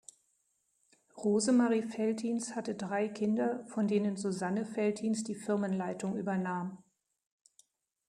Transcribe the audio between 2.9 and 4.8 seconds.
Kinder, von denen Susanne